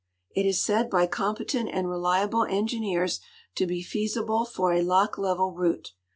[0.35, 3.19] It is said by competent and reliable engineers
[3.53, 5.93] to he feasible for a lock level route.